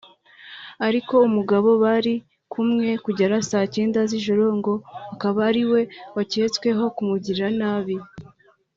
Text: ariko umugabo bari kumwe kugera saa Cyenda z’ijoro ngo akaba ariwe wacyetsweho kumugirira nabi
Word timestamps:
ariko 0.87 1.13
umugabo 1.27 1.69
bari 1.83 2.13
kumwe 2.53 2.87
kugera 3.05 3.35
saa 3.49 3.65
Cyenda 3.73 3.99
z’ijoro 4.09 4.45
ngo 4.57 4.73
akaba 5.13 5.39
ariwe 5.49 5.81
wacyetsweho 6.15 6.83
kumugirira 6.95 7.47
nabi 7.59 7.95